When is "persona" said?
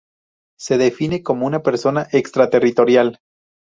1.61-2.07